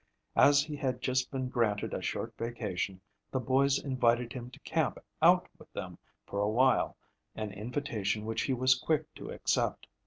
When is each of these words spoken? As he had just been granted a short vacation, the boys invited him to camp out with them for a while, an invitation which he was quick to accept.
As 0.35 0.63
he 0.63 0.75
had 0.75 0.99
just 0.99 1.29
been 1.29 1.47
granted 1.47 1.93
a 1.93 2.01
short 2.01 2.33
vacation, 2.35 2.99
the 3.29 3.39
boys 3.39 3.77
invited 3.77 4.33
him 4.33 4.49
to 4.49 4.59
camp 4.61 4.97
out 5.21 5.47
with 5.59 5.71
them 5.73 5.99
for 6.25 6.39
a 6.39 6.49
while, 6.49 6.97
an 7.35 7.53
invitation 7.53 8.25
which 8.25 8.41
he 8.41 8.53
was 8.55 8.73
quick 8.73 9.13
to 9.13 9.29
accept. 9.29 9.85